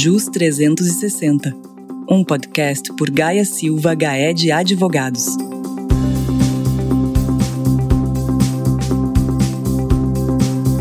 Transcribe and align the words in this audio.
JUS 0.00 0.26
360, 0.26 1.56
um 2.08 2.22
podcast 2.22 2.94
por 2.94 3.10
Gaia 3.10 3.44
Silva 3.44 3.96
Gaé 3.96 4.32
de 4.32 4.52
Advogados. 4.52 5.26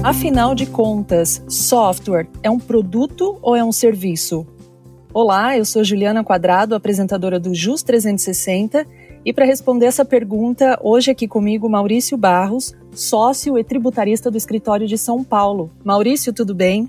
Afinal 0.03 0.53
de 0.53 0.67
contas, 0.67 1.43
software 1.49 2.27
é 2.43 2.51
um 2.51 2.59
produto 2.59 3.39
ou 3.41 3.55
é 3.55 3.63
um 3.63 3.71
serviço? 3.71 4.45
Olá, 5.11 5.57
eu 5.57 5.65
sou 5.65 5.83
Juliana 5.83 6.23
Quadrado, 6.23 6.75
apresentadora 6.75 7.39
do 7.39 7.55
JUS 7.55 7.81
360, 7.81 8.85
e 9.25 9.33
para 9.33 9.45
responder 9.45 9.87
essa 9.87 10.05
pergunta, 10.05 10.79
hoje 10.83 11.09
aqui 11.09 11.27
comigo 11.27 11.67
Maurício 11.67 12.15
Barros, 12.19 12.75
sócio 12.93 13.57
e 13.57 13.63
tributarista 13.63 14.29
do 14.29 14.37
escritório 14.37 14.85
de 14.85 14.95
São 14.95 15.23
Paulo. 15.23 15.71
Maurício, 15.83 16.31
tudo 16.31 16.53
bem? 16.53 16.87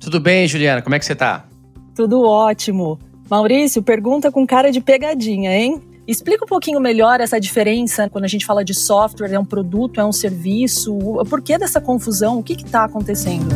Tudo 0.00 0.18
bem, 0.18 0.48
Juliana, 0.48 0.80
como 0.80 0.94
é 0.94 0.98
que 0.98 1.04
você 1.04 1.12
está? 1.12 1.44
Tudo 1.94 2.22
ótimo. 2.22 2.98
Maurício, 3.28 3.82
pergunta 3.82 4.32
com 4.32 4.46
cara 4.46 4.72
de 4.72 4.80
pegadinha, 4.80 5.54
hein? 5.54 5.78
Explica 6.08 6.42
um 6.42 6.48
pouquinho 6.48 6.80
melhor 6.80 7.20
essa 7.20 7.38
diferença 7.38 8.08
quando 8.08 8.24
a 8.24 8.26
gente 8.26 8.46
fala 8.46 8.64
de 8.64 8.72
software, 8.72 9.30
é 9.30 9.38
um 9.38 9.44
produto, 9.44 10.00
é 10.00 10.04
um 10.04 10.10
serviço, 10.10 10.96
o 10.96 11.22
porquê 11.26 11.58
dessa 11.58 11.82
confusão, 11.82 12.38
o 12.38 12.42
que 12.42 12.54
está 12.54 12.84
acontecendo? 12.84 13.46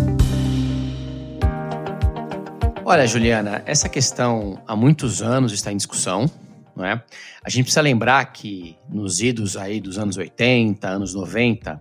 Olha, 2.85 3.07
Juliana, 3.07 3.63
essa 3.65 3.89
questão 3.89 4.61
há 4.67 4.77
muitos 4.77 5.23
anos 5.23 5.51
está 5.51 5.73
em 5.73 5.77
discussão. 5.79 6.31
Não 6.77 6.85
é? 6.85 7.03
A 7.43 7.49
gente 7.49 7.65
precisa 7.65 7.81
lembrar 7.81 8.23
que 8.27 8.77
nos 8.91 9.23
idos 9.23 9.57
aí 9.57 9.81
dos 9.81 9.99
anos 9.99 10.19
80, 10.19 10.87
anos 10.87 11.15
90, 11.15 11.81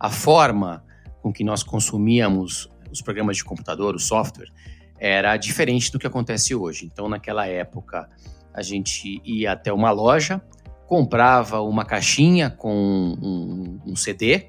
a 0.00 0.10
forma 0.10 0.82
com 1.20 1.30
que 1.30 1.44
nós 1.44 1.62
consumíamos 1.62 2.70
os 2.98 3.02
programas 3.02 3.36
de 3.36 3.44
computador, 3.44 3.94
o 3.94 3.98
software, 3.98 4.50
era 4.98 5.36
diferente 5.36 5.90
do 5.92 5.98
que 5.98 6.06
acontece 6.06 6.54
hoje. 6.54 6.84
Então, 6.84 7.08
naquela 7.08 7.46
época, 7.46 8.08
a 8.52 8.62
gente 8.62 9.20
ia 9.24 9.52
até 9.52 9.72
uma 9.72 9.90
loja, 9.90 10.42
comprava 10.86 11.60
uma 11.60 11.84
caixinha 11.84 12.50
com 12.50 12.74
um, 12.74 13.80
um 13.92 13.96
CD 13.96 14.48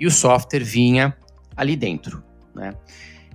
e 0.00 0.06
o 0.06 0.10
software 0.10 0.64
vinha 0.64 1.16
ali 1.56 1.76
dentro. 1.76 2.22
Né? 2.54 2.72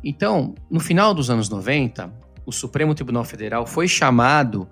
Então, 0.03 0.55
no 0.69 0.79
final 0.79 1.13
dos 1.13 1.29
anos 1.29 1.49
90, 1.49 2.11
o 2.45 2.51
Supremo 2.51 2.95
Tribunal 2.95 3.23
Federal 3.23 3.67
foi 3.67 3.87
chamado 3.87 4.67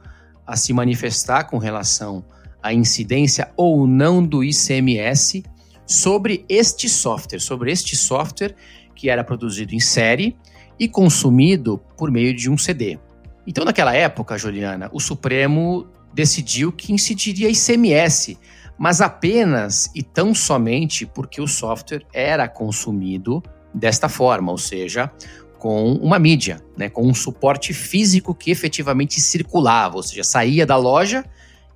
a 0.45 0.55
se 0.55 0.73
manifestar 0.73 1.44
com 1.44 1.58
relação 1.58 2.25
à 2.64 2.73
incidência 2.73 3.52
ou 3.55 3.86
não 3.86 4.25
do 4.25 4.44
ICMS 4.44 5.44
sobre 5.86 6.45
este 6.50 6.89
software, 6.89 7.39
sobre 7.39 7.72
este 7.72 7.95
software 7.95 8.55
que 8.98 9.09
era 9.12 9.23
produzido 9.23 9.76
em 9.76 9.80
série 9.80 10.36
e 10.80 10.88
consumido 10.88 11.80
por 11.95 12.09
meio 12.09 12.36
de 12.36 12.50
um 12.50 12.58
CD. 12.58 13.00
Então, 13.45 13.64
naquela 13.64 13.94
época, 13.94 14.38
Juliana, 14.38 14.89
o 14.92 15.00
Supremo 15.00 15.88
decidiu 16.14 16.72
que 16.72 16.92
incidiria 16.92 17.50
ICMS, 17.50 18.38
mas 18.78 19.00
apenas 19.00 19.89
e 19.95 20.02
tão 20.02 20.34
somente 20.34 21.06
porque 21.06 21.39
o 21.39 21.48
software 21.48 22.04
era 22.12 22.48
consumido 22.48 23.42
desta 23.73 24.09
forma, 24.09 24.52
ou 24.52 24.58
seja, 24.58 25.11
com 25.59 25.94
uma 25.94 26.17
mídia, 26.17 26.59
né, 26.76 26.89
com 26.89 27.06
um 27.08 27.14
suporte 27.14 27.73
físico 27.73 28.34
que 28.34 28.50
efetivamente 28.50 29.22
circulava, 29.22 29.98
ou 29.98 30.04
seja, 30.04 30.23
saía 30.23 30.66
da 30.66 30.76
loja 30.76 31.23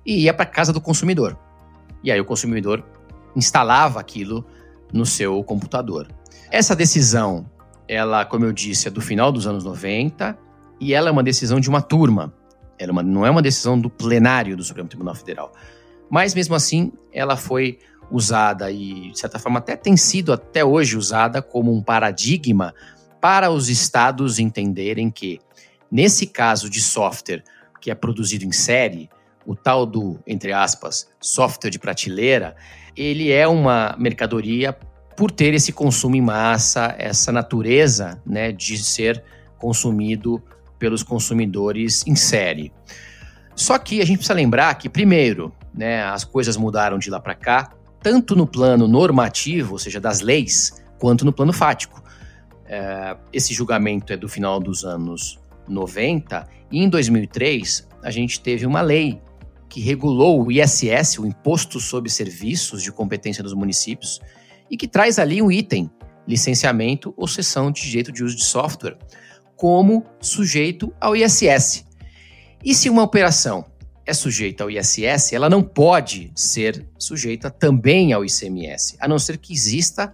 e 0.04 0.24
ia 0.24 0.34
para 0.34 0.44
casa 0.44 0.72
do 0.72 0.80
consumidor. 0.80 1.38
E 2.02 2.10
aí 2.10 2.20
o 2.20 2.24
consumidor 2.24 2.84
instalava 3.36 4.00
aquilo 4.00 4.44
no 4.92 5.06
seu 5.06 5.42
computador. 5.44 6.08
Essa 6.50 6.76
decisão, 6.76 7.50
ela, 7.88 8.24
como 8.24 8.44
eu 8.44 8.52
disse, 8.52 8.88
é 8.88 8.90
do 8.90 9.00
final 9.00 9.32
dos 9.32 9.46
anos 9.46 9.64
90 9.64 10.38
e 10.80 10.94
ela 10.94 11.08
é 11.08 11.12
uma 11.12 11.22
decisão 11.22 11.60
de 11.60 11.68
uma 11.68 11.80
turma. 11.80 12.32
Ela 12.78 13.00
é 13.00 13.02
não 13.02 13.24
é 13.24 13.30
uma 13.30 13.42
decisão 13.42 13.80
do 13.80 13.88
plenário 13.88 14.56
do 14.56 14.64
Supremo 14.64 14.88
Tribunal 14.88 15.14
Federal. 15.14 15.52
Mas 16.10 16.34
mesmo 16.34 16.54
assim, 16.54 16.92
ela 17.12 17.36
foi 17.36 17.78
usada 18.10 18.70
e, 18.70 19.10
de 19.12 19.18
certa 19.18 19.38
forma, 19.38 19.58
até 19.58 19.76
tem 19.76 19.96
sido 19.96 20.32
até 20.32 20.64
hoje 20.64 20.96
usada 20.96 21.40
como 21.40 21.72
um 21.72 21.82
paradigma 21.82 22.74
para 23.20 23.50
os 23.50 23.68
estados 23.68 24.38
entenderem 24.38 25.10
que, 25.10 25.40
nesse 25.90 26.26
caso 26.26 26.68
de 26.68 26.80
software 26.80 27.42
que 27.80 27.90
é 27.90 27.94
produzido 27.94 28.44
em 28.44 28.52
série, 28.52 29.08
o 29.46 29.56
tal 29.56 29.86
do, 29.86 30.18
entre 30.26 30.52
aspas, 30.52 31.08
software 31.20 31.70
de 31.70 31.78
prateleira, 31.78 32.54
ele 32.96 33.30
é 33.30 33.46
uma 33.48 33.96
mercadoria 33.98 34.76
por 35.22 35.30
ter 35.30 35.54
esse 35.54 35.72
consumo 35.72 36.16
em 36.16 36.20
massa, 36.20 36.96
essa 36.98 37.30
natureza 37.30 38.20
né, 38.26 38.50
de 38.50 38.76
ser 38.76 39.22
consumido 39.56 40.42
pelos 40.80 41.04
consumidores 41.04 42.04
em 42.08 42.16
série. 42.16 42.72
Só 43.54 43.78
que 43.78 44.02
a 44.02 44.04
gente 44.04 44.16
precisa 44.16 44.34
lembrar 44.34 44.74
que, 44.74 44.88
primeiro, 44.88 45.54
né, 45.72 46.02
as 46.02 46.24
coisas 46.24 46.56
mudaram 46.56 46.98
de 46.98 47.08
lá 47.08 47.20
para 47.20 47.36
cá, 47.36 47.70
tanto 48.02 48.34
no 48.34 48.48
plano 48.48 48.88
normativo, 48.88 49.74
ou 49.74 49.78
seja, 49.78 50.00
das 50.00 50.22
leis, 50.22 50.82
quanto 50.98 51.24
no 51.24 51.32
plano 51.32 51.52
fático. 51.52 52.02
É, 52.66 53.16
esse 53.32 53.54
julgamento 53.54 54.12
é 54.12 54.16
do 54.16 54.28
final 54.28 54.58
dos 54.58 54.84
anos 54.84 55.38
90, 55.68 56.48
e 56.68 56.82
em 56.82 56.88
2003 56.88 57.88
a 58.02 58.10
gente 58.10 58.40
teve 58.40 58.66
uma 58.66 58.80
lei 58.80 59.20
que 59.68 59.80
regulou 59.80 60.44
o 60.44 60.50
ISS, 60.50 61.20
o 61.20 61.24
Imposto 61.24 61.78
sobre 61.78 62.10
Serviços 62.10 62.82
de 62.82 62.90
Competência 62.90 63.40
dos 63.40 63.54
Municípios, 63.54 64.20
e 64.72 64.76
que 64.78 64.88
traz 64.88 65.18
ali 65.18 65.42
um 65.42 65.52
item, 65.52 65.90
licenciamento 66.26 67.12
ou 67.14 67.28
cessão 67.28 67.70
de 67.70 67.82
direito 67.82 68.10
de 68.10 68.24
uso 68.24 68.34
de 68.34 68.44
software, 68.44 68.96
como 69.54 70.02
sujeito 70.18 70.90
ao 70.98 71.14
ISS. 71.14 71.84
E 72.64 72.74
se 72.74 72.88
uma 72.88 73.02
operação 73.02 73.66
é 74.06 74.14
sujeita 74.14 74.64
ao 74.64 74.70
ISS, 74.70 75.34
ela 75.34 75.50
não 75.50 75.62
pode 75.62 76.32
ser 76.34 76.88
sujeita 76.98 77.50
também 77.50 78.14
ao 78.14 78.24
ICMS, 78.24 78.96
a 78.98 79.06
não 79.06 79.18
ser 79.18 79.36
que 79.36 79.52
exista 79.52 80.12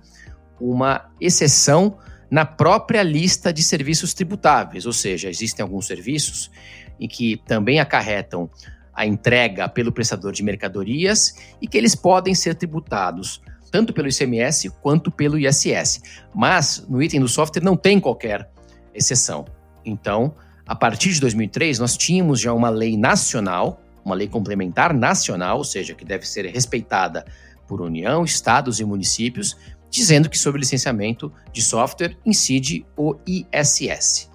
uma 0.60 1.08
exceção 1.20 1.96
na 2.28 2.44
própria 2.44 3.02
lista 3.02 3.52
de 3.52 3.62
serviços 3.62 4.12
tributáveis, 4.12 4.86
ou 4.86 4.92
seja, 4.92 5.30
existem 5.30 5.62
alguns 5.62 5.86
serviços 5.86 6.50
em 6.98 7.06
que 7.06 7.36
também 7.46 7.78
acarretam 7.78 8.50
a 8.92 9.06
entrega 9.06 9.68
pelo 9.68 9.92
prestador 9.92 10.32
de 10.32 10.42
mercadorias 10.42 11.32
e 11.62 11.68
que 11.68 11.78
eles 11.78 11.94
podem 11.94 12.34
ser 12.34 12.56
tributados 12.56 13.40
tanto 13.70 13.92
pelo 13.92 14.08
ICMS 14.08 14.70
quanto 14.82 15.10
pelo 15.10 15.38
ISS. 15.38 16.00
Mas 16.34 16.84
no 16.88 17.02
item 17.02 17.20
do 17.20 17.28
software 17.28 17.62
não 17.62 17.76
tem 17.76 18.00
qualquer 18.00 18.50
exceção. 18.94 19.44
Então, 19.84 20.34
a 20.66 20.74
partir 20.74 21.12
de 21.12 21.20
2003, 21.20 21.78
nós 21.78 21.96
tínhamos 21.96 22.40
já 22.40 22.52
uma 22.52 22.68
lei 22.68 22.96
nacional, 22.96 23.80
uma 24.04 24.14
lei 24.14 24.28
complementar 24.28 24.92
nacional, 24.92 25.58
ou 25.58 25.64
seja, 25.64 25.94
que 25.94 26.04
deve 26.04 26.26
ser 26.26 26.44
respeitada 26.46 27.24
por 27.66 27.80
União, 27.80 28.24
estados 28.24 28.80
e 28.80 28.84
municípios, 28.84 29.56
dizendo 29.90 30.28
que 30.28 30.38
sobre 30.38 30.60
licenciamento 30.60 31.32
de 31.52 31.62
software 31.62 32.16
incide 32.24 32.84
o 32.96 33.14
ISS. 33.26 34.30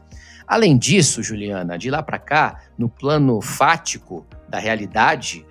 Além 0.48 0.78
disso, 0.78 1.24
Juliana, 1.24 1.78
de 1.78 1.90
lá 1.90 2.04
para 2.04 2.20
cá, 2.20 2.62
no 2.78 2.90
plano 2.90 3.42
fático 3.42 4.26
da 4.48 4.60
realidade, 4.60 5.46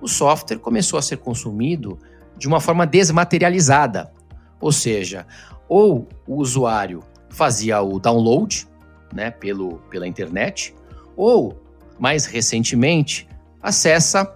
o 0.00 0.08
software 0.08 0.58
começou 0.58 0.98
a 0.98 1.02
ser 1.02 1.18
consumido 1.18 1.98
de 2.36 2.48
uma 2.48 2.60
forma 2.60 2.86
desmaterializada. 2.86 4.12
Ou 4.60 4.72
seja, 4.72 5.26
ou 5.68 6.08
o 6.26 6.36
usuário 6.36 7.02
fazia 7.30 7.80
o 7.82 7.98
download 7.98 8.66
né, 9.12 9.30
pelo, 9.30 9.78
pela 9.90 10.06
internet, 10.06 10.74
ou, 11.16 11.60
mais 11.98 12.26
recentemente, 12.26 13.28
acessa 13.60 14.32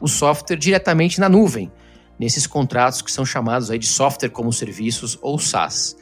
o 0.00 0.08
software 0.08 0.56
diretamente 0.56 1.20
na 1.20 1.28
nuvem, 1.28 1.70
nesses 2.18 2.46
contratos 2.46 3.02
que 3.02 3.10
são 3.10 3.24
chamados 3.24 3.70
aí 3.70 3.78
de 3.78 3.86
software 3.86 4.30
como 4.30 4.52
serviços 4.52 5.18
ou 5.20 5.38
SaaS. 5.38 5.96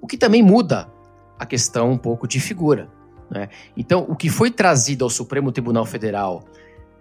O 0.00 0.06
que 0.06 0.16
também 0.16 0.42
muda 0.42 0.88
a 1.38 1.46
questão 1.46 1.90
um 1.92 1.98
pouco 1.98 2.26
de 2.26 2.40
figura. 2.40 2.88
Né? 3.30 3.48
Então, 3.76 4.06
o 4.08 4.16
que 4.16 4.28
foi 4.28 4.50
trazido 4.50 5.04
ao 5.04 5.10
Supremo 5.10 5.52
Tribunal 5.52 5.84
Federal 5.84 6.44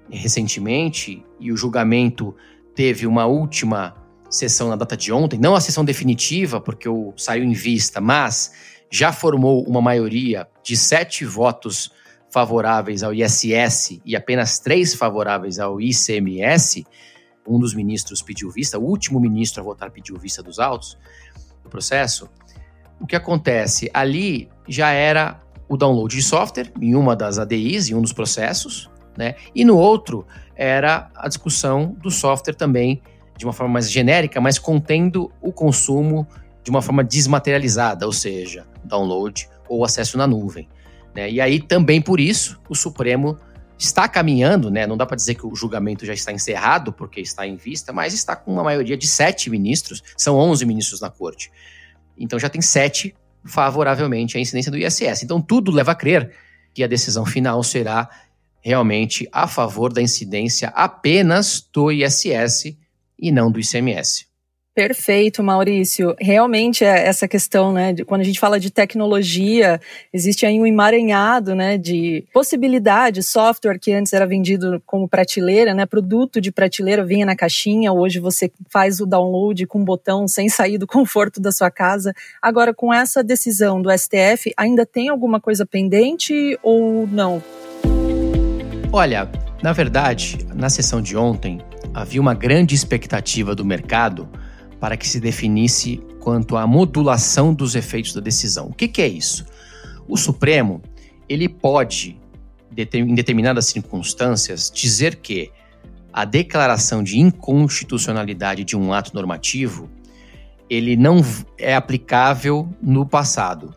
recentemente, 0.09 1.23
e 1.39 1.51
o 1.51 1.57
julgamento 1.57 2.35
teve 2.77 3.07
uma 3.07 3.25
última 3.25 3.95
sessão 4.29 4.69
na 4.69 4.75
data 4.75 4.95
de 4.95 5.11
ontem, 5.11 5.39
não 5.39 5.55
a 5.55 5.59
sessão 5.59 5.83
definitiva, 5.83 6.61
porque 6.61 6.87
o 6.87 7.11
saiu 7.17 7.43
em 7.43 7.51
vista, 7.51 7.99
mas 7.99 8.53
já 8.91 9.11
formou 9.11 9.63
uma 9.63 9.81
maioria 9.81 10.47
de 10.61 10.77
sete 10.77 11.25
votos 11.25 11.91
favoráveis 12.29 13.01
ao 13.01 13.15
ISS 13.15 13.99
e 14.05 14.15
apenas 14.15 14.59
três 14.59 14.93
favoráveis 14.93 15.57
ao 15.57 15.81
ICMS. 15.81 16.85
Um 17.47 17.57
dos 17.57 17.73
ministros 17.73 18.21
pediu 18.21 18.51
vista, 18.51 18.77
o 18.77 18.83
último 18.83 19.19
ministro 19.19 19.59
a 19.59 19.65
votar 19.65 19.89
pediu 19.89 20.15
vista 20.15 20.43
dos 20.43 20.59
autos 20.59 20.99
do 21.63 21.69
processo. 21.71 22.29
O 23.01 23.07
que 23.07 23.15
acontece? 23.15 23.89
Ali 23.91 24.51
já 24.67 24.91
era 24.91 25.41
o 25.67 25.75
download 25.75 26.15
de 26.15 26.21
software 26.21 26.71
em 26.79 26.93
uma 26.93 27.15
das 27.15 27.39
ADIs, 27.39 27.89
em 27.89 27.95
um 27.95 28.03
dos 28.03 28.13
processos, 28.13 28.87
né? 29.17 29.35
E 29.53 29.65
no 29.65 29.77
outro 29.77 30.25
era 30.55 31.09
a 31.15 31.27
discussão 31.27 31.95
do 32.01 32.11
software 32.11 32.53
também 32.53 33.01
de 33.37 33.45
uma 33.45 33.53
forma 33.53 33.73
mais 33.73 33.91
genérica, 33.91 34.41
mas 34.41 34.57
contendo 34.57 35.31
o 35.41 35.51
consumo 35.51 36.27
de 36.63 36.69
uma 36.69 36.81
forma 36.81 37.03
desmaterializada, 37.03 38.05
ou 38.05 38.11
seja, 38.11 38.65
download 38.83 39.47
ou 39.69 39.85
acesso 39.85 40.17
na 40.17 40.25
nuvem. 40.25 40.67
Né? 41.15 41.31
E 41.31 41.41
aí 41.41 41.61
também 41.61 42.01
por 42.01 42.19
isso 42.19 42.59
o 42.69 42.75
Supremo 42.75 43.37
está 43.77 44.07
caminhando, 44.07 44.71
né? 44.71 44.87
Não 44.87 44.97
dá 44.97 45.05
para 45.05 45.15
dizer 45.15 45.35
que 45.35 45.45
o 45.45 45.55
julgamento 45.55 46.03
já 46.03 46.13
está 46.13 46.31
encerrado, 46.31 46.91
porque 46.91 47.21
está 47.21 47.45
em 47.45 47.55
vista, 47.55 47.93
mas 47.93 48.13
está 48.13 48.35
com 48.35 48.51
uma 48.51 48.63
maioria 48.63 48.97
de 48.97 49.07
sete 49.07 49.49
ministros, 49.51 50.01
são 50.17 50.35
11 50.35 50.65
ministros 50.65 50.99
na 50.99 51.11
corte. 51.11 51.51
Então 52.17 52.39
já 52.39 52.49
tem 52.49 52.61
sete 52.61 53.15
favoravelmente 53.45 54.35
à 54.35 54.41
incidência 54.41 54.71
do 54.71 54.77
ISS. 54.77 55.23
Então 55.23 55.39
tudo 55.39 55.71
leva 55.71 55.91
a 55.91 55.95
crer 55.95 56.31
que 56.73 56.83
a 56.83 56.87
decisão 56.87 57.25
final 57.25 57.63
será 57.63 58.09
realmente 58.67 59.29
a 59.31 59.47
favor 59.47 59.93
da 59.93 60.01
incidência 60.01 60.67
apenas 60.75 61.65
do 61.73 61.89
ISS 61.89 62.75
e 63.17 63.31
não 63.31 63.49
do 63.49 63.61
ICMS. 63.61 64.27
Perfeito, 64.75 65.41
Maurício. 65.41 66.13
Realmente 66.19 66.83
é 66.83 67.07
essa 67.07 67.29
questão, 67.29 67.71
né, 67.71 67.93
de, 67.93 68.03
quando 68.03 68.21
a 68.21 68.23
gente 68.25 68.39
fala 68.39 68.59
de 68.59 68.69
tecnologia, 68.69 69.79
existe 70.13 70.45
aí 70.45 70.59
um 70.59 70.67
emaranhado, 70.67 71.55
né, 71.55 71.77
de 71.77 72.25
possibilidades, 72.33 73.29
software 73.29 73.79
que 73.79 73.93
antes 73.93 74.11
era 74.11 74.27
vendido 74.27 74.83
como 74.85 75.07
prateleira, 75.07 75.73
né, 75.73 75.85
produto 75.85 76.41
de 76.41 76.51
prateleira 76.51 77.05
vinha 77.05 77.25
na 77.25 77.37
caixinha, 77.37 77.93
hoje 77.93 78.19
você 78.19 78.51
faz 78.69 78.99
o 78.99 79.05
download 79.05 79.65
com 79.65 79.79
um 79.79 79.85
botão 79.85 80.27
sem 80.27 80.49
sair 80.49 80.77
do 80.77 80.85
conforto 80.85 81.39
da 81.39 81.53
sua 81.53 81.71
casa. 81.71 82.13
Agora, 82.41 82.73
com 82.73 82.93
essa 82.93 83.23
decisão 83.23 83.81
do 83.81 83.89
STF, 83.89 84.53
ainda 84.57 84.85
tem 84.85 85.07
alguma 85.07 85.39
coisa 85.39 85.65
pendente 85.65 86.59
ou 86.61 87.07
não? 87.07 87.41
Olha, 88.91 89.29
na 89.61 89.73
verdade, 89.73 90.37
na 90.55 90.69
sessão 90.69 91.01
de 91.01 91.17
ontem, 91.17 91.59
havia 91.93 92.21
uma 92.21 92.33
grande 92.33 92.73
expectativa 92.73 93.53
do 93.53 93.65
mercado 93.65 94.29
para 94.79 94.95
que 94.95 95.07
se 95.07 95.19
definisse 95.19 95.97
quanto 96.21 96.55
à 96.55 96.65
modulação 96.65 97.53
dos 97.53 97.75
efeitos 97.75 98.13
da 98.13 98.21
decisão. 98.21 98.67
O 98.67 98.73
que, 98.73 98.87
que 98.87 99.01
é 99.01 99.07
isso? 99.07 99.45
O 100.07 100.15
Supremo 100.15 100.81
ele 101.27 101.49
pode, 101.49 102.19
em 102.93 103.13
determinadas 103.13 103.65
circunstâncias, 103.65 104.71
dizer 104.73 105.17
que 105.17 105.51
a 106.13 106.23
declaração 106.23 107.03
de 107.03 107.19
inconstitucionalidade 107.19 108.63
de 108.63 108.77
um 108.77 108.93
ato 108.93 109.13
normativo 109.13 109.89
ele 110.69 110.95
não 110.95 111.21
é 111.57 111.75
aplicável 111.75 112.67
no 112.81 113.05
passado, 113.05 113.73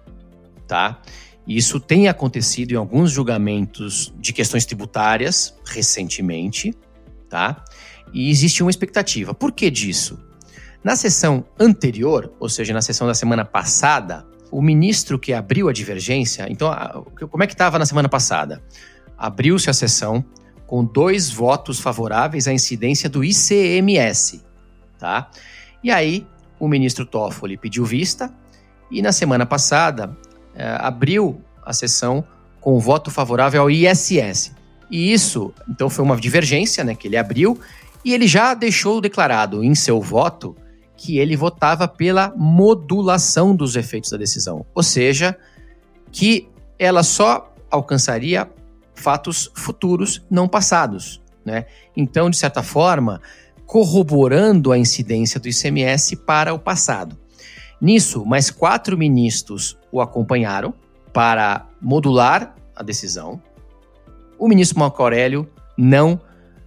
tá? 0.66 1.00
Isso 1.46 1.80
tem 1.80 2.08
acontecido 2.08 2.72
em 2.72 2.76
alguns 2.76 3.10
julgamentos 3.10 4.14
de 4.18 4.32
questões 4.32 4.64
tributárias 4.64 5.54
recentemente, 5.64 6.74
tá? 7.28 7.64
E 8.12 8.30
existe 8.30 8.62
uma 8.62 8.70
expectativa. 8.70 9.34
Por 9.34 9.52
que 9.52 9.70
disso? 9.70 10.18
Na 10.82 10.96
sessão 10.96 11.44
anterior, 11.58 12.32
ou 12.38 12.48
seja, 12.48 12.72
na 12.72 12.82
sessão 12.82 13.06
da 13.06 13.14
semana 13.14 13.44
passada, 13.44 14.26
o 14.50 14.62
ministro 14.62 15.18
que 15.18 15.32
abriu 15.32 15.68
a 15.68 15.72
divergência, 15.72 16.46
então, 16.50 16.72
como 17.30 17.42
é 17.42 17.46
que 17.46 17.52
estava 17.52 17.78
na 17.78 17.86
semana 17.86 18.08
passada? 18.08 18.62
Abriu-se 19.16 19.68
a 19.68 19.72
sessão 19.72 20.24
com 20.66 20.84
dois 20.84 21.30
votos 21.30 21.78
favoráveis 21.78 22.48
à 22.48 22.52
incidência 22.52 23.08
do 23.08 23.24
ICMS, 23.24 24.42
tá? 24.98 25.30
E 25.82 25.90
aí, 25.90 26.26
o 26.58 26.68
ministro 26.68 27.04
Toffoli 27.04 27.56
pediu 27.56 27.84
vista 27.84 28.32
e 28.90 29.02
na 29.02 29.12
semana 29.12 29.46
passada 29.46 30.16
é, 30.60 30.76
abriu 30.78 31.40
a 31.64 31.72
sessão 31.72 32.22
com 32.60 32.74
o 32.74 32.80
voto 32.80 33.10
favorável 33.10 33.62
ao 33.62 33.70
ISS. 33.70 34.52
E 34.90 35.10
isso, 35.10 35.54
então, 35.66 35.88
foi 35.88 36.04
uma 36.04 36.16
divergência, 36.16 36.84
né, 36.84 36.94
que 36.94 37.08
ele 37.08 37.16
abriu 37.16 37.58
e 38.04 38.12
ele 38.12 38.26
já 38.26 38.52
deixou 38.52 39.00
declarado 39.00 39.64
em 39.64 39.74
seu 39.74 40.02
voto 40.02 40.54
que 40.98 41.16
ele 41.16 41.34
votava 41.34 41.88
pela 41.88 42.34
modulação 42.36 43.56
dos 43.56 43.74
efeitos 43.74 44.10
da 44.10 44.18
decisão, 44.18 44.66
ou 44.74 44.82
seja, 44.82 45.34
que 46.12 46.46
ela 46.78 47.02
só 47.02 47.54
alcançaria 47.70 48.50
fatos 48.94 49.50
futuros, 49.54 50.22
não 50.30 50.46
passados. 50.46 51.22
Né? 51.42 51.64
Então, 51.96 52.28
de 52.28 52.36
certa 52.36 52.62
forma, 52.62 53.22
corroborando 53.64 54.72
a 54.72 54.78
incidência 54.78 55.40
do 55.40 55.48
ICMS 55.48 56.16
para 56.16 56.52
o 56.52 56.58
passado. 56.58 57.18
Nisso, 57.80 58.24
mais 58.26 58.50
quatro 58.50 58.96
ministros 58.96 59.76
o 59.90 60.00
acompanharam 60.00 60.74
para 61.12 61.66
modular 61.80 62.54
a 62.76 62.82
decisão. 62.82 63.40
O 64.38 64.46
ministro 64.48 64.78
Marco 64.78 65.02
Aurélio 65.02 65.48
não 65.76 66.20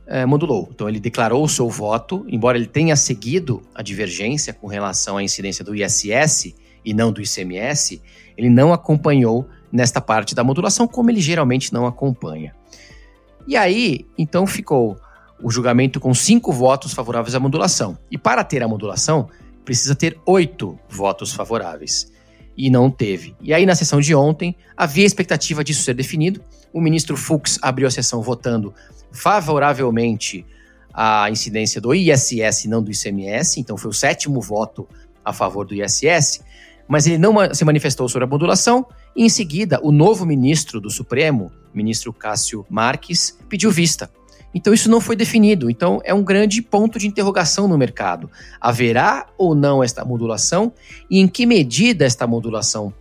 é, 0.06 0.26
modulou. 0.26 0.70
Então 0.72 0.90
ele 0.90 1.00
declarou 1.00 1.44
o 1.44 1.50
seu 1.50 1.70
voto, 1.70 2.26
embora 2.28 2.58
ele 2.58 2.68
tenha 2.68 2.96
seguido 2.96 3.62
a 3.74 3.82
divergência 3.82 4.54
com 4.54 4.68
relação 4.68 5.18
à 5.18 5.24
incidência 5.24 5.64
do 5.64 5.74
ISS 5.76 6.54
e 6.84 6.94
não 6.94 7.12
do 7.12 7.22
ICMS, 7.22 8.02
ele 8.38 8.50
não 8.50 8.74
acompanhou 8.74 9.48
nesta 9.72 10.02
parte 10.02 10.36
da 10.36 10.44
modulação, 10.44 10.88
como 10.88 11.10
ele 11.10 11.22
geralmente 11.22 11.72
não 11.72 11.88
acompanha. 11.88 12.54
E 13.48 13.56
aí, 13.56 14.06
então 14.18 14.46
ficou 14.46 14.98
o 15.42 15.50
julgamento 15.50 16.00
com 16.00 16.14
cinco 16.14 16.52
votos 16.52 16.94
favoráveis 16.94 17.36
à 17.36 17.40
modulação. 17.40 17.98
E 18.10 18.18
para 18.18 18.44
ter 18.44 18.62
a 18.64 18.68
modulação, 18.68 19.30
precisa 19.64 19.96
ter 19.96 20.20
oito 20.26 20.78
votos 20.90 21.34
favoráveis. 21.34 22.12
E 22.56 22.70
não 22.70 22.90
teve. 22.90 23.36
E 23.42 23.54
aí, 23.54 23.66
na 23.66 23.76
sessão 23.76 24.00
de 24.00 24.14
ontem, 24.14 24.56
havia 24.78 25.06
expectativa 25.06 25.64
disso 25.64 25.84
ser 25.84 25.96
definido. 25.96 26.42
O 26.72 26.80
ministro 26.80 27.18
Fux 27.18 27.58
abriu 27.62 27.88
a 27.88 27.92
sessão 27.92 28.22
votando 28.22 28.74
favoravelmente 29.12 30.46
à 30.94 31.30
incidência 31.30 31.82
do 31.82 31.94
ISS 31.94 32.66
não 32.66 32.84
do 32.84 32.92
ICMS, 32.92 33.60
então 33.60 33.78
foi 33.78 33.90
o 33.90 33.94
sétimo 33.94 34.40
voto 34.40 34.88
a 35.26 35.34
favor 35.34 35.66
do 35.66 35.74
ISS, 35.74 36.42
mas 36.88 37.08
ele 37.08 37.18
não 37.18 37.34
se 37.54 37.66
manifestou 37.66 38.08
sobre 38.08 38.26
a 38.26 38.28
modulação, 38.28 38.86
e 39.16 39.24
em 39.24 39.30
seguida 39.30 39.80
o 39.82 39.92
novo 39.92 40.26
ministro 40.26 40.80
do 40.80 40.90
Supremo, 40.90 41.52
ministro 41.74 42.12
Cássio 42.14 42.66
Marques, 42.70 43.38
pediu 43.50 43.72
vista. 43.72 44.10
Então 44.54 44.74
isso 44.74 44.90
não 44.90 45.02
foi 45.02 45.16
definido, 45.16 45.70
então 45.70 46.00
é 46.04 46.14
um 46.14 46.24
grande 46.24 46.62
ponto 46.62 47.00
de 47.00 47.08
interrogação 47.08 47.68
no 47.68 47.78
mercado. 47.78 48.30
Haverá 48.62 49.28
ou 49.38 49.56
não 49.56 49.84
esta 49.84 50.06
modulação 50.06 50.72
e 51.10 51.20
em 51.20 51.28
que 51.28 51.46
medida 51.46 52.06
esta 52.06 52.28
modulação 52.28 52.94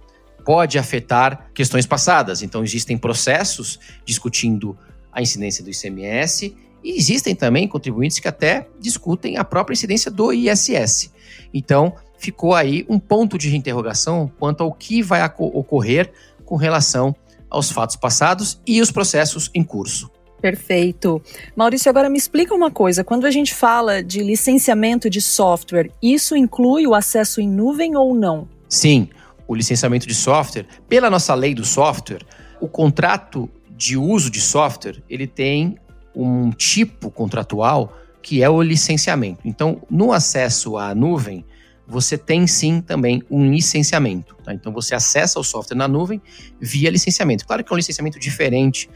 pode 0.45 0.79
afetar 0.79 1.51
questões 1.55 1.87
passadas? 1.87 2.43
Então 2.43 2.65
existem 2.65 2.97
processos 2.97 3.79
discutindo 4.05 4.77
a 5.13 5.21
incidência 5.21 5.63
do 5.63 5.71
ICMS 5.71 6.57
e 6.83 6.99
existem 6.99 7.35
também 7.35 7.69
contribuintes 7.69 8.19
que 8.19 8.29
até 8.29 8.67
discutem 8.81 9.37
a 9.37 9.45
própria 9.45 9.75
incidência 9.75 10.11
do 10.11 10.33
ISS. 10.33 11.13
Então, 11.55 11.95
ficou 12.19 12.55
aí 12.55 12.85
um 12.89 12.99
ponto 12.99 13.39
de 13.39 13.55
interrogação 13.57 14.31
quanto 14.39 14.63
ao 14.63 14.73
que 14.73 15.03
vai 15.03 15.23
ocorrer 15.39 16.13
com 16.45 16.57
relação 16.57 17.15
aos 17.49 17.71
fatos 17.71 17.97
passados 17.97 18.61
e 18.67 18.81
os 18.81 18.91
processos 18.91 19.51
em 19.55 19.63
curso. 19.63 20.11
Perfeito. 20.43 21.23
Maurício, 21.55 21.89
agora 21.89 22.11
me 22.11 22.19
explica 22.19 22.53
uma 22.53 22.69
coisa. 22.69 23.05
Quando 23.05 23.27
a 23.27 23.31
gente 23.31 23.55
fala 23.55 24.03
de 24.03 24.21
licenciamento 24.25 25.09
de 25.09 25.21
software, 25.21 25.93
isso 26.03 26.35
inclui 26.35 26.85
o 26.85 26.95
acesso 26.95 27.41
em 27.41 27.49
nuvem 27.49 27.97
ou 27.97 28.13
não? 28.13 28.49
Sim, 28.69 29.09
o 29.47 29.55
licenciamento 29.55 30.05
de 30.05 30.15
software, 30.15 30.67
pela 30.89 31.09
nossa 31.09 31.33
lei 31.33 31.55
do 31.55 31.65
software, 31.65 32.27
o 32.61 32.67
contrato 32.67 33.49
de 33.71 33.97
uso 33.97 34.29
de 34.31 34.41
software, 34.41 35.01
ele 35.09 35.29
tem 35.29 35.79
um 36.15 36.51
tipo 36.51 37.09
contratual 37.09 37.97
que 38.21 38.43
é 38.43 38.51
o 38.51 38.61
licenciamento. 38.61 39.41
Então, 39.45 39.81
no 39.89 40.13
acesso 40.13 40.77
à 40.77 40.93
nuvem, 40.93 41.45
você 41.87 42.19
tem 42.19 42.47
sim 42.49 42.81
também 42.81 43.23
um 43.31 43.49
licenciamento. 43.49 44.37
Tá? 44.43 44.53
Então, 44.53 44.73
você 44.73 44.95
acessa 44.95 45.39
o 45.39 45.45
software 45.45 45.77
na 45.77 45.87
nuvem 45.87 46.21
via 46.61 46.91
licenciamento. 46.91 47.47
Claro 47.47 47.63
que 47.63 47.73
é 47.73 47.75
um 47.75 47.77
licenciamento 47.77 48.19
diferente 48.19 48.89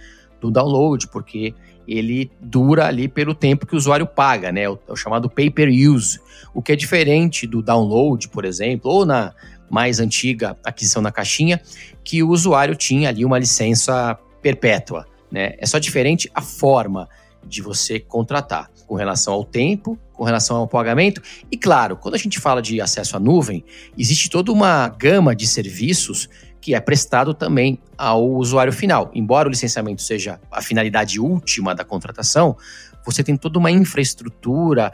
do 0.47 0.53
download, 0.53 1.09
porque 1.09 1.55
ele 1.87 2.31
dura 2.41 2.87
ali 2.87 3.07
pelo 3.09 3.35
tempo 3.35 3.67
que 3.67 3.75
o 3.75 3.79
usuário 3.79 4.07
paga, 4.07 4.51
né? 4.51 4.69
O, 4.69 4.79
é 4.89 4.93
o 4.93 4.97
chamado 4.97 5.31
pay 5.31 5.51
per 5.51 5.69
use, 5.69 6.19
o 6.53 6.61
que 6.61 6.73
é 6.73 6.77
diferente 6.77 7.47
do 7.47 7.63
download, 7.63 8.29
por 8.29 8.45
exemplo, 8.45 8.91
ou 8.91 9.07
na 9.07 9.35
mais 9.69 9.99
antiga 9.99 10.57
aquisição 10.65 11.03
na 11.03 11.11
caixinha, 11.11 11.61
que 12.05 12.23
o 12.23 12.29
usuário 12.31 12.77
tinha 12.77 13.09
ali 13.09 13.25
uma 13.25 13.39
licença 13.39 14.17
perpétua. 14.41 15.07
Né? 15.31 15.55
É 15.59 15.67
só 15.67 15.79
diferente 15.79 16.31
a 16.35 16.41
forma 16.41 17.09
de 17.45 17.63
você 17.63 17.99
contratar 17.99 18.71
com 18.87 18.95
relação 18.95 19.35
ao 19.35 19.45
tempo, 19.45 19.99
com 20.13 20.25
relação 20.25 20.57
ao 20.57 20.69
pagamento. 20.69 21.21
E 21.51 21.57
claro, 21.57 21.97
quando 21.97 22.15
a 22.15 22.19
gente 22.19 22.39
fala 22.39 22.63
de 22.63 22.81
acesso 22.81 23.17
à 23.17 23.21
nuvem, 23.21 23.65
existe 23.99 24.31
toda 24.31 24.53
uma 24.53 24.89
gama 24.89 25.35
de 25.35 25.47
serviços 25.47 26.29
que 26.67 26.75
é 26.75 26.81
prestado 26.81 27.33
também 27.33 27.79
ao 27.97 28.29
usuário 28.29 28.73
final. 28.73 29.09
Embora 29.15 29.47
o 29.47 29.51
licenciamento 29.53 30.03
seja 30.03 30.41
a 30.51 30.61
finalidade 30.61 31.21
última 31.21 31.77
da 31.77 31.85
contratação, 31.85 32.57
você 33.05 33.23
tem 33.23 33.37
toda 33.37 33.57
uma 33.57 33.71
infraestrutura, 33.71 34.93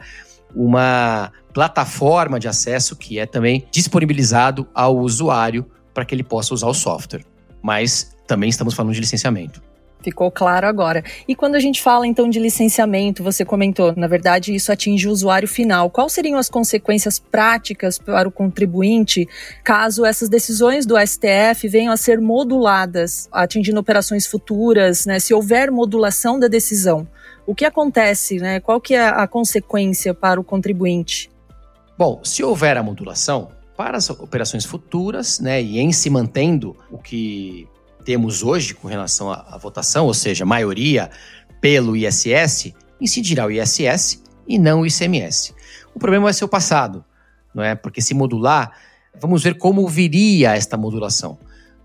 uma 0.55 1.31
plataforma 1.51 2.39
de 2.39 2.47
acesso 2.47 2.95
que 2.95 3.17
é 3.17 3.25
também 3.25 3.65
disponibilizado 3.71 4.67
ao 4.71 4.99
usuário 4.99 5.65
para 5.95 6.05
que 6.05 6.13
ele 6.13 6.23
possa 6.23 6.53
usar 6.53 6.67
o 6.67 6.75
software. 6.75 7.25
Mas 7.59 8.15
também 8.27 8.51
estamos 8.51 8.75
falando 8.75 8.93
de 8.93 8.99
licenciamento. 8.99 9.59
Ficou 10.03 10.29
claro 10.29 10.67
agora. 10.67 11.03
E 11.27 11.35
quando 11.35 11.55
a 11.55 11.59
gente 11.59 11.81
fala 11.81 12.05
então 12.05 12.29
de 12.29 12.39
licenciamento, 12.39 13.23
você 13.23 13.45
comentou, 13.45 13.93
na 13.95 14.07
verdade, 14.07 14.53
isso 14.53 14.71
atinge 14.71 15.07
o 15.07 15.11
usuário 15.11 15.47
final. 15.47 15.89
Quais 15.89 16.11
seriam 16.11 16.37
as 16.37 16.49
consequências 16.49 17.19
práticas 17.19 17.97
para 17.97 18.27
o 18.27 18.31
contribuinte 18.31 19.27
caso 19.63 20.05
essas 20.05 20.27
decisões 20.27 20.85
do 20.85 20.95
STF 20.99 21.67
venham 21.67 21.93
a 21.93 21.97
ser 21.97 22.19
moduladas, 22.19 23.29
atingindo 23.31 23.79
operações 23.79 24.27
futuras, 24.27 25.05
né? 25.05 25.19
Se 25.19 25.33
houver 25.33 25.71
modulação 25.71 26.37
da 26.37 26.47
decisão, 26.47 27.07
o 27.47 27.55
que 27.55 27.65
acontece, 27.65 28.37
né? 28.37 28.59
Qual 28.59 28.81
que 28.81 28.93
é 28.93 29.07
a 29.07 29.25
consequência 29.27 30.13
para 30.13 30.39
o 30.39 30.43
contribuinte? 30.43 31.31
Bom, 31.97 32.21
se 32.23 32.43
houver 32.43 32.75
a 32.75 32.83
modulação, 32.83 33.49
para 33.75 33.97
as 33.97 34.09
operações 34.09 34.65
futuras, 34.65 35.39
né, 35.39 35.61
e 35.61 35.79
em 35.79 35.91
se 35.91 36.09
mantendo 36.09 36.75
o 36.91 36.97
que 36.97 37.67
temos 38.03 38.43
hoje 38.43 38.73
com 38.73 38.87
relação 38.87 39.31
à, 39.31 39.45
à 39.49 39.57
votação, 39.57 40.05
ou 40.05 40.13
seja, 40.13 40.45
maioria 40.45 41.09
pelo 41.61 41.95
ISS, 41.95 42.73
incidirá 42.99 43.45
o 43.45 43.51
ISS 43.51 44.21
e 44.47 44.59
não 44.59 44.81
o 44.81 44.85
ICMS. 44.85 45.53
O 45.95 45.99
problema 45.99 46.25
vai 46.25 46.33
ser 46.33 46.45
o 46.45 46.49
passado, 46.49 47.03
não 47.53 47.63
é? 47.63 47.75
Porque 47.75 48.01
se 48.01 48.13
modular, 48.13 48.71
vamos 49.19 49.43
ver 49.43 49.57
como 49.57 49.87
viria 49.87 50.55
esta 50.55 50.75
modulação. 50.75 51.37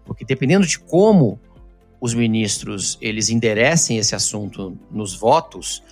Porque 0.05 0.25
dependendo 0.25 0.67
de 0.67 0.79
como 0.79 1.41
os 2.01 2.15
ministros 2.15 2.97
eles 3.01 3.29
enderecem 3.29 3.99
esse 3.99 4.15
assunto 4.15 4.77
nos 4.91 5.15
votos, 5.15 5.83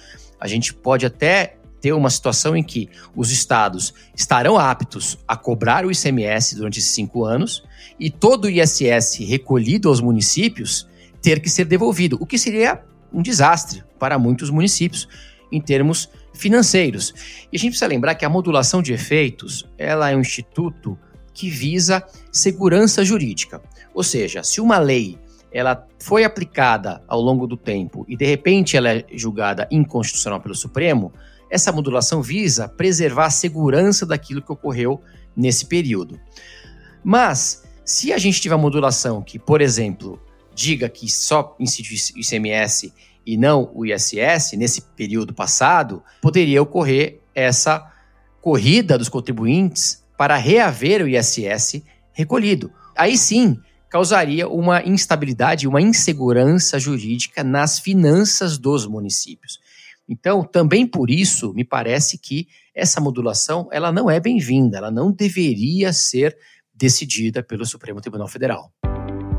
a 0.40 0.46
gente 0.46 0.72
pode 0.72 1.04
até 1.04 1.56
ter 1.80 1.92
uma 1.92 2.10
situação 2.10 2.56
em 2.56 2.62
que 2.62 2.88
os 3.14 3.30
estados 3.30 3.94
estarão 4.14 4.58
aptos 4.58 5.18
a 5.28 5.36
cobrar 5.36 5.84
o 5.84 5.92
ICMS 5.92 6.56
durante 6.56 6.78
esses 6.78 6.90
cinco 6.90 7.24
anos 7.24 7.62
e 7.98 8.10
todo 8.10 8.44
o 8.44 8.50
ISS 8.50 9.18
recolhido 9.20 9.88
aos 9.88 10.00
municípios 10.00 10.88
ter 11.22 11.40
que 11.40 11.48
ser 11.48 11.64
devolvido, 11.64 12.16
o 12.20 12.26
que 12.26 12.38
seria 12.38 12.82
um 13.12 13.22
desastre 13.22 13.82
para 13.98 14.18
muitos 14.18 14.50
municípios 14.50 15.08
em 15.50 15.60
termos 15.60 16.08
financeiros. 16.34 17.14
E 17.52 17.56
a 17.56 17.58
gente 17.58 17.70
precisa 17.70 17.86
lembrar 17.86 18.14
que 18.14 18.24
a 18.24 18.28
modulação 18.28 18.82
de 18.82 18.92
efeitos 18.92 19.68
ela 19.78 20.10
é 20.10 20.16
um 20.16 20.20
instituto 20.20 20.98
que 21.32 21.50
visa 21.50 22.02
segurança 22.30 23.04
jurídica. 23.04 23.62
Ou 23.94 24.02
seja, 24.02 24.42
se 24.42 24.60
uma 24.60 24.78
lei 24.78 25.18
ela 25.52 25.86
foi 25.98 26.24
aplicada 26.24 27.02
ao 27.08 27.20
longo 27.20 27.46
do 27.46 27.56
tempo 27.56 28.04
e 28.08 28.16
de 28.16 28.26
repente 28.26 28.76
ela 28.76 28.90
é 28.90 29.06
julgada 29.12 29.66
inconstitucional 29.70 30.40
pelo 30.40 30.54
Supremo, 30.54 31.12
essa 31.50 31.72
modulação 31.72 32.20
visa 32.20 32.68
preservar 32.68 33.26
a 33.26 33.30
segurança 33.30 34.04
daquilo 34.04 34.42
que 34.42 34.52
ocorreu 34.52 35.00
nesse 35.34 35.66
período. 35.66 36.18
Mas, 37.02 37.62
se 37.86 38.12
a 38.12 38.18
gente 38.18 38.40
tiver 38.40 38.56
modulação 38.56 39.22
que, 39.22 39.38
por 39.38 39.60
exemplo, 39.60 40.20
diga 40.52 40.88
que 40.88 41.08
só 41.08 41.54
incide 41.60 41.94
o 41.94 42.18
ICMS 42.18 42.92
e 43.24 43.36
não 43.36 43.70
o 43.72 43.86
ISS, 43.86 44.54
nesse 44.56 44.82
período 44.82 45.32
passado, 45.32 46.02
poderia 46.20 46.60
ocorrer 46.60 47.20
essa 47.32 47.88
corrida 48.40 48.98
dos 48.98 49.08
contribuintes 49.08 50.04
para 50.18 50.36
reaver 50.36 51.04
o 51.04 51.08
ISS 51.08 51.80
recolhido. 52.12 52.72
Aí 52.96 53.16
sim, 53.16 53.56
causaria 53.88 54.48
uma 54.48 54.82
instabilidade, 54.82 55.68
uma 55.68 55.80
insegurança 55.80 56.80
jurídica 56.80 57.44
nas 57.44 57.78
finanças 57.78 58.58
dos 58.58 58.84
municípios. 58.84 59.60
Então, 60.08 60.42
também 60.42 60.86
por 60.86 61.08
isso, 61.08 61.52
me 61.52 61.64
parece 61.64 62.18
que 62.18 62.48
essa 62.74 63.00
modulação 63.00 63.68
ela 63.70 63.92
não 63.92 64.10
é 64.10 64.18
bem-vinda, 64.18 64.78
ela 64.78 64.90
não 64.90 65.12
deveria 65.12 65.92
ser 65.92 66.36
decidida 66.76 67.42
pelo 67.42 67.64
Supremo 67.64 68.00
Tribunal 68.00 68.28
Federal. 68.28 68.70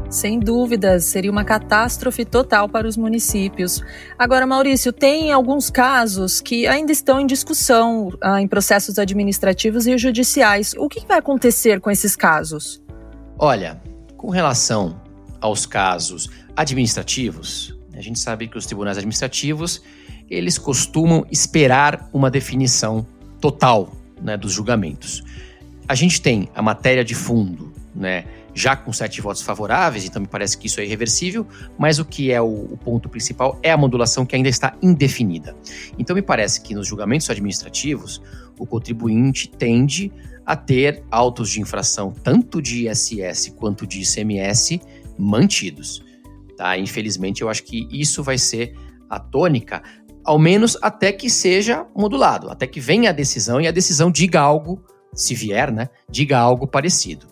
Sem 0.09 0.39
dúvidas, 0.39 1.03
seria 1.03 1.29
uma 1.29 1.43
catástrofe 1.43 2.23
total 2.23 2.69
para 2.69 2.87
os 2.87 2.95
municípios. 2.95 3.83
Agora, 4.17 4.47
Maurício, 4.47 4.93
tem 4.93 5.33
alguns 5.33 5.69
casos 5.69 6.39
que 6.39 6.65
ainda 6.65 6.93
estão 6.93 7.19
em 7.19 7.27
discussão 7.27 8.09
ah, 8.21 8.41
em 8.41 8.47
processos 8.47 8.97
administrativos 8.97 9.85
e 9.85 9.97
judiciais. 9.97 10.73
O 10.77 10.87
que 10.87 11.05
vai 11.05 11.17
acontecer 11.17 11.81
com 11.81 11.91
esses 11.91 12.15
casos? 12.15 12.81
Olha, 13.37 13.81
com 14.15 14.29
relação 14.29 15.01
aos 15.41 15.65
casos 15.65 16.29
administrativos, 16.55 17.77
a 17.93 18.01
gente 18.01 18.17
sabe 18.17 18.47
que 18.47 18.57
os 18.57 18.65
tribunais 18.65 18.97
administrativos 18.97 19.81
eles 20.29 20.57
costumam 20.57 21.25
esperar 21.31 22.09
uma 22.13 22.31
definição 22.31 23.05
total 23.41 23.91
né, 24.21 24.37
dos 24.37 24.53
julgamentos. 24.53 25.23
A 25.87 25.95
gente 25.95 26.21
tem 26.21 26.49
a 26.53 26.61
matéria 26.61 27.03
de 27.03 27.15
fundo, 27.15 27.71
né, 27.95 28.25
já 28.53 28.75
com 28.75 28.91
sete 28.91 29.21
votos 29.21 29.41
favoráveis, 29.41 30.03
então 30.05 30.21
me 30.21 30.27
parece 30.27 30.57
que 30.57 30.67
isso 30.67 30.79
é 30.79 30.85
irreversível, 30.85 31.47
mas 31.77 31.99
o 31.99 32.05
que 32.05 32.31
é 32.31 32.41
o, 32.41 32.45
o, 32.45 32.77
ponto 32.77 33.07
principal 33.07 33.59
é 33.61 33.71
a 33.71 33.77
modulação 33.77 34.25
que 34.25 34.35
ainda 34.35 34.49
está 34.49 34.75
indefinida. 34.81 35.55
Então 35.97 36.15
me 36.15 36.21
parece 36.21 36.61
que 36.61 36.73
nos 36.73 36.87
julgamentos 36.87 37.29
administrativos, 37.29 38.21
o 38.57 38.65
contribuinte 38.65 39.47
tende 39.47 40.11
a 40.45 40.55
ter 40.55 41.03
autos 41.11 41.51
de 41.51 41.61
infração 41.61 42.11
tanto 42.11 42.61
de 42.61 42.87
ISS 42.87 43.53
quanto 43.55 43.85
de 43.85 44.01
ICMS 44.01 44.81
mantidos. 45.17 46.03
Tá? 46.57 46.77
Infelizmente, 46.77 47.43
eu 47.43 47.49
acho 47.49 47.63
que 47.63 47.87
isso 47.91 48.23
vai 48.23 48.37
ser 48.37 48.73
a 49.09 49.19
tônica 49.19 49.83
ao 50.27 50.37
menos 50.37 50.77
até 50.81 51.13
que 51.13 51.29
seja 51.29 51.85
modulado, 51.95 52.49
até 52.49 52.67
que 52.67 52.81
venha 52.81 53.11
a 53.11 53.13
decisão 53.13 53.61
e 53.61 53.67
a 53.67 53.71
decisão 53.71 54.11
diga 54.11 54.41
algo, 54.41 54.83
se 55.17 55.35
vier, 55.35 55.71
né, 55.71 55.89
diga 56.09 56.37
algo 56.37 56.67
parecido, 56.67 57.27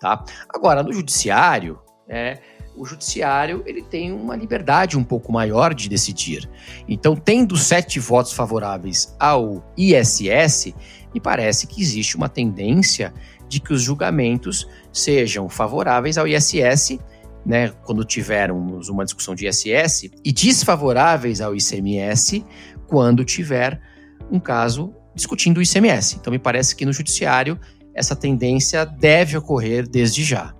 tá? 0.00 0.24
Agora, 0.48 0.82
no 0.82 0.92
judiciário, 0.92 1.78
é, 2.08 2.40
o 2.76 2.84
judiciário 2.84 3.62
ele 3.66 3.82
tem 3.82 4.10
uma 4.10 4.34
liberdade 4.34 4.98
um 4.98 5.04
pouco 5.04 5.30
maior 5.30 5.74
de 5.74 5.88
decidir. 5.88 6.48
Então, 6.88 7.14
tendo 7.14 7.56
sete 7.56 8.00
votos 8.00 8.32
favoráveis 8.32 9.14
ao 9.18 9.64
ISS, 9.76 10.74
me 11.14 11.20
parece 11.20 11.66
que 11.66 11.80
existe 11.80 12.16
uma 12.16 12.28
tendência 12.28 13.14
de 13.48 13.60
que 13.60 13.72
os 13.72 13.82
julgamentos 13.82 14.68
sejam 14.92 15.48
favoráveis 15.48 16.18
ao 16.18 16.26
ISS 16.26 16.98
né, 17.46 17.68
quando 17.84 18.04
tivermos 18.04 18.88
uma 18.88 19.04
discussão 19.04 19.34
de 19.34 19.46
ISS, 19.46 20.10
e 20.24 20.32
desfavoráveis 20.32 21.40
ao 21.40 21.54
ICMS 21.54 22.44
quando 22.88 23.24
tiver 23.24 23.80
um 24.30 24.40
caso 24.40 24.92
discutindo 25.16 25.58
o 25.58 25.62
ICMS. 25.62 26.16
Então, 26.20 26.30
me 26.30 26.38
parece 26.38 26.76
que 26.76 26.84
no 26.84 26.92
judiciário 26.92 27.58
essa 27.94 28.14
tendência 28.14 28.84
deve 28.84 29.36
ocorrer 29.36 29.88
desde 29.88 30.22
já. 30.22 30.54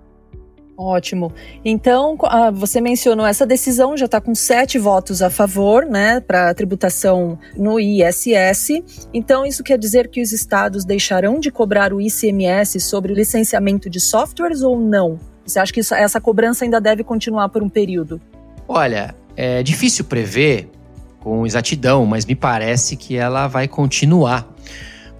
Ótimo. 0.75 1.33
Então, 1.65 2.15
ah, 2.23 2.51
você 2.51 2.79
mencionou 2.79 3.25
essa 3.25 3.47
decisão, 3.47 3.97
já 3.97 4.05
está 4.05 4.21
com 4.21 4.35
sete 4.35 4.77
votos 4.77 5.23
a 5.23 5.29
favor, 5.29 5.85
né, 5.85 6.19
para 6.19 6.53
tributação 6.53 7.39
no 7.55 7.79
ISS. 7.79 8.83
Então, 9.11 9.43
isso 9.43 9.63
quer 9.63 9.77
dizer 9.77 10.07
que 10.07 10.21
os 10.21 10.31
estados 10.31 10.85
deixarão 10.85 11.39
de 11.39 11.49
cobrar 11.49 11.91
o 11.93 11.99
ICMS 11.99 12.79
sobre 12.79 13.11
o 13.11 13.15
licenciamento 13.15 13.89
de 13.89 13.99
softwares 13.99 14.61
ou 14.61 14.79
não? 14.79 15.19
Você 15.43 15.59
acha 15.59 15.73
que 15.73 15.79
essa 15.79 16.21
cobrança 16.21 16.63
ainda 16.63 16.79
deve 16.79 17.03
continuar 17.03 17.49
por 17.49 17.63
um 17.63 17.69
período? 17.69 18.21
Olha, 18.67 19.15
é 19.35 19.63
difícil 19.63 20.05
prever 20.05 20.69
com 21.19 21.45
exatidão, 21.45 22.05
mas 22.05 22.25
me 22.25 22.35
parece 22.35 22.95
que 22.95 23.15
ela 23.15 23.47
vai 23.47 23.67
continuar. 23.67 24.47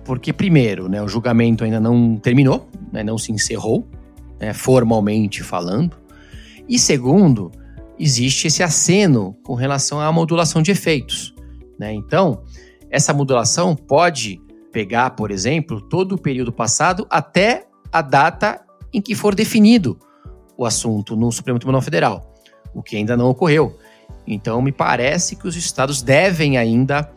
Porque, 0.03 0.31
primeiro, 0.31 0.87
né, 0.87 1.01
o 1.01 1.07
julgamento 1.07 1.63
ainda 1.63 1.79
não 1.79 2.15
terminou, 2.15 2.69
né, 2.91 3.03
não 3.03 3.17
se 3.17 3.31
encerrou, 3.31 3.85
né, 4.39 4.53
formalmente 4.53 5.43
falando. 5.43 5.97
E 6.67 6.79
segundo, 6.79 7.51
existe 7.99 8.47
esse 8.47 8.63
aceno 8.63 9.35
com 9.43 9.55
relação 9.55 9.99
à 9.99 10.11
modulação 10.11 10.61
de 10.61 10.71
efeitos. 10.71 11.33
Né? 11.77 11.93
Então, 11.93 12.41
essa 12.89 13.13
modulação 13.13 13.75
pode 13.75 14.39
pegar, 14.71 15.11
por 15.11 15.31
exemplo, 15.31 15.81
todo 15.81 16.13
o 16.13 16.21
período 16.21 16.51
passado 16.51 17.05
até 17.09 17.65
a 17.91 18.01
data 18.01 18.61
em 18.93 19.01
que 19.01 19.15
for 19.15 19.33
definido 19.35 19.97
o 20.57 20.65
assunto 20.65 21.15
no 21.15 21.31
Supremo 21.31 21.59
Tribunal 21.59 21.81
Federal, 21.81 22.33
o 22.73 22.81
que 22.81 22.95
ainda 22.95 23.15
não 23.15 23.29
ocorreu. 23.29 23.77
Então, 24.27 24.61
me 24.61 24.71
parece 24.71 25.35
que 25.35 25.47
os 25.47 25.55
estados 25.55 26.01
devem 26.01 26.57
ainda 26.57 27.09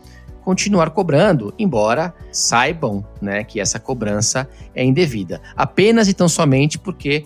continuar 0.44 0.90
cobrando, 0.90 1.52
embora 1.58 2.14
saibam 2.32 3.04
né, 3.20 3.44
que 3.44 3.60
essa 3.60 3.78
cobrança 3.78 4.48
é 4.74 4.84
indevida. 4.84 5.40
Apenas 5.56 6.08
e 6.08 6.14
tão 6.14 6.28
somente 6.28 6.78
porque 6.78 7.24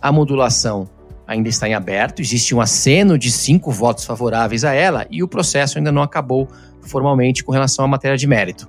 a 0.00 0.10
modulação 0.10 0.88
ainda 1.26 1.48
está 1.48 1.68
em 1.68 1.74
aberto, 1.74 2.20
existe 2.20 2.54
um 2.54 2.60
aceno 2.60 3.18
de 3.18 3.30
cinco 3.30 3.70
votos 3.70 4.04
favoráveis 4.04 4.64
a 4.64 4.72
ela 4.72 5.06
e 5.10 5.22
o 5.22 5.28
processo 5.28 5.76
ainda 5.76 5.92
não 5.92 6.02
acabou 6.02 6.48
formalmente 6.80 7.44
com 7.44 7.52
relação 7.52 7.84
à 7.84 7.88
matéria 7.88 8.16
de 8.16 8.26
mérito. 8.26 8.68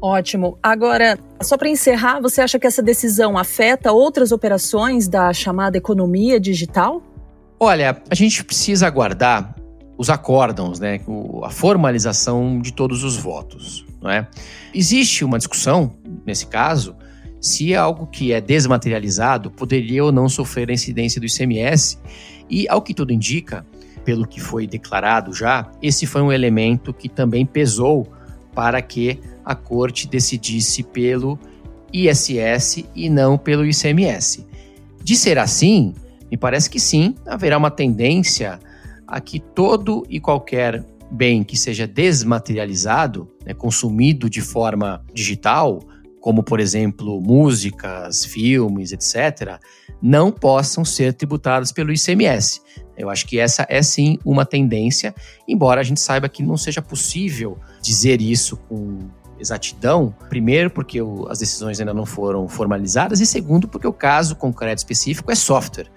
Ótimo. 0.00 0.56
Agora, 0.62 1.18
só 1.42 1.56
para 1.58 1.68
encerrar, 1.68 2.20
você 2.20 2.40
acha 2.40 2.56
que 2.56 2.66
essa 2.68 2.80
decisão 2.80 3.36
afeta 3.36 3.90
outras 3.90 4.30
operações 4.30 5.08
da 5.08 5.32
chamada 5.32 5.76
economia 5.76 6.38
digital? 6.38 7.02
Olha, 7.58 8.00
a 8.08 8.14
gente 8.14 8.44
precisa 8.44 8.86
aguardar 8.86 9.57
os 9.98 10.08
acórdãos, 10.08 10.78
né, 10.78 11.00
a 11.42 11.50
formalização 11.50 12.60
de 12.60 12.72
todos 12.72 13.02
os 13.02 13.16
votos. 13.16 13.84
Não 14.00 14.08
é? 14.08 14.28
Existe 14.72 15.24
uma 15.24 15.38
discussão, 15.38 15.92
nesse 16.24 16.46
caso, 16.46 16.94
se 17.40 17.74
algo 17.74 18.06
que 18.06 18.32
é 18.32 18.40
desmaterializado 18.40 19.50
poderia 19.50 20.04
ou 20.04 20.12
não 20.12 20.28
sofrer 20.28 20.70
a 20.70 20.72
incidência 20.72 21.20
do 21.20 21.26
ICMS, 21.26 21.98
e 22.48 22.68
ao 22.68 22.80
que 22.80 22.94
tudo 22.94 23.12
indica, 23.12 23.66
pelo 24.04 24.26
que 24.26 24.40
foi 24.40 24.66
declarado 24.66 25.32
já, 25.32 25.70
esse 25.82 26.06
foi 26.06 26.22
um 26.22 26.32
elemento 26.32 26.94
que 26.94 27.08
também 27.08 27.44
pesou 27.44 28.06
para 28.54 28.80
que 28.80 29.18
a 29.44 29.54
corte 29.54 30.06
decidisse 30.06 30.82
pelo 30.82 31.38
ISS 31.92 32.84
e 32.94 33.10
não 33.10 33.36
pelo 33.36 33.66
ICMS. 33.66 34.46
De 35.02 35.16
ser 35.16 35.38
assim, 35.38 35.94
me 36.30 36.36
parece 36.36 36.70
que 36.70 36.78
sim, 36.78 37.14
haverá 37.26 37.58
uma 37.58 37.70
tendência 37.70 38.60
a 39.08 39.20
que 39.20 39.40
todo 39.40 40.04
e 40.08 40.20
qualquer 40.20 40.84
bem 41.10 41.42
que 41.42 41.56
seja 41.56 41.86
desmaterializado, 41.86 43.26
né, 43.44 43.54
consumido 43.54 44.28
de 44.28 44.42
forma 44.42 45.02
digital, 45.12 45.80
como 46.20 46.42
por 46.42 46.60
exemplo 46.60 47.20
músicas, 47.20 48.24
filmes, 48.24 48.92
etc., 48.92 49.58
não 50.02 50.30
possam 50.30 50.84
ser 50.84 51.14
tributados 51.14 51.72
pelo 51.72 51.92
ICMS. 51.92 52.60
Eu 52.96 53.08
acho 53.08 53.26
que 53.26 53.38
essa 53.38 53.66
é 53.68 53.82
sim 53.82 54.18
uma 54.24 54.44
tendência, 54.44 55.14
embora 55.46 55.80
a 55.80 55.84
gente 55.84 56.00
saiba 56.00 56.28
que 56.28 56.42
não 56.42 56.56
seja 56.56 56.82
possível 56.82 57.58
dizer 57.80 58.20
isso 58.20 58.56
com 58.68 58.98
exatidão, 59.40 60.14
primeiro 60.28 60.68
porque 60.68 60.98
as 61.28 61.38
decisões 61.38 61.80
ainda 61.80 61.94
não 61.94 62.04
foram 62.04 62.46
formalizadas 62.48 63.20
e 63.20 63.26
segundo 63.26 63.68
porque 63.68 63.86
o 63.86 63.92
caso 63.92 64.36
concreto 64.36 64.78
específico 64.78 65.30
é 65.30 65.34
software. 65.34 65.88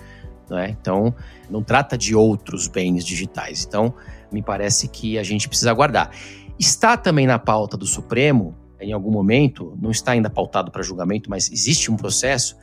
É? 0.58 0.70
Então, 0.70 1.14
não 1.50 1.64
trata 1.64 1.98
de 1.98 2.16
outros 2.16 2.68
bens 2.68 3.06
digitais. 3.06 3.66
Então, 3.68 3.94
me 4.32 4.42
parece 4.42 4.88
que 4.88 5.18
a 5.18 5.24
gente 5.24 5.48
precisa 5.48 5.72
aguardar. 5.72 6.12
Está 6.60 6.96
também 6.96 7.26
na 7.26 7.40
pauta 7.40 7.76
do 7.76 7.86
Supremo, 7.86 8.56
em 8.80 8.94
algum 8.94 9.12
momento, 9.12 9.78
não 9.82 9.92
está 9.92 10.12
ainda 10.12 10.30
pautado 10.30 10.72
para 10.72 10.82
julgamento, 10.82 11.30
mas 11.30 11.52
existe 11.52 11.92
um 11.92 11.96
processo 11.96 12.56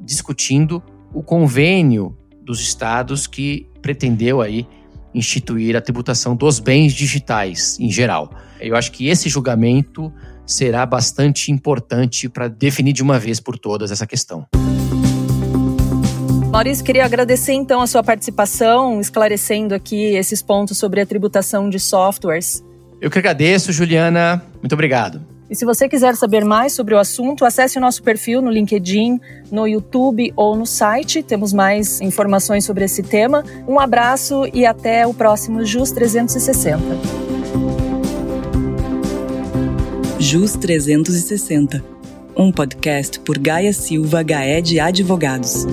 discutindo 0.00 0.82
o 1.12 1.22
convênio 1.22 2.16
dos 2.42 2.60
estados 2.60 3.26
que 3.26 3.68
pretendeu 3.82 4.40
aí 4.40 4.66
instituir 5.14 5.76
a 5.76 5.80
tributação 5.80 6.36
dos 6.36 6.60
bens 6.60 6.92
digitais 6.92 7.78
em 7.80 7.90
geral. 7.90 8.30
Eu 8.60 8.76
acho 8.76 8.92
que 8.92 9.08
esse 9.08 9.28
julgamento 9.28 10.12
será 10.44 10.84
bastante 10.86 11.50
importante 11.50 12.28
para 12.28 12.48
definir 12.48 12.92
de 12.92 13.02
uma 13.02 13.18
vez 13.18 13.40
por 13.40 13.58
todas 13.58 13.90
essa 13.90 14.06
questão. 14.06 14.46
Maurício, 16.56 16.82
queria 16.82 17.04
agradecer 17.04 17.52
então 17.52 17.82
a 17.82 17.86
sua 17.86 18.02
participação, 18.02 18.98
esclarecendo 18.98 19.74
aqui 19.74 20.16
esses 20.16 20.40
pontos 20.40 20.78
sobre 20.78 21.02
a 21.02 21.04
tributação 21.04 21.68
de 21.68 21.78
softwares. 21.78 22.64
Eu 22.98 23.10
que 23.10 23.18
agradeço, 23.18 23.70
Juliana. 23.72 24.42
Muito 24.62 24.72
obrigado. 24.72 25.20
E 25.50 25.54
se 25.54 25.66
você 25.66 25.86
quiser 25.86 26.16
saber 26.16 26.46
mais 26.46 26.72
sobre 26.72 26.94
o 26.94 26.98
assunto, 26.98 27.44
acesse 27.44 27.76
o 27.76 27.80
nosso 27.80 28.02
perfil 28.02 28.40
no 28.40 28.50
LinkedIn, 28.50 29.20
no 29.52 29.68
YouTube 29.68 30.32
ou 30.34 30.56
no 30.56 30.64
site. 30.64 31.22
Temos 31.22 31.52
mais 31.52 32.00
informações 32.00 32.64
sobre 32.64 32.86
esse 32.86 33.02
tema. 33.02 33.44
Um 33.68 33.78
abraço 33.78 34.48
e 34.54 34.64
até 34.64 35.06
o 35.06 35.12
próximo 35.12 35.62
JUS 35.62 35.92
360. 35.92 36.80
JUS 40.18 40.52
360, 40.54 41.84
um 42.34 42.50
podcast 42.50 43.20
por 43.20 43.36
Gaia 43.36 43.74
Silva 43.74 44.22
Gaed 44.22 44.80
Advogados. 44.80 45.66